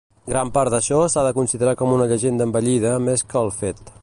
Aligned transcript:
Gran 0.29 0.51
part 0.55 0.73
d'això 0.75 1.01
s'ha 1.15 1.27
de 1.29 1.35
considerar 1.37 1.77
com 1.83 1.93
a 1.93 1.99
una 2.01 2.09
llegenda 2.13 2.51
embellida 2.51 2.99
més 3.11 3.29
que 3.33 3.43
el 3.47 3.55
fet. 3.65 3.99